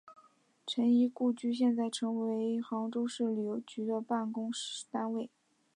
[0.65, 4.49] 陈仪故居现在成为杭州市旅游局的办公
[4.89, 5.29] 单位。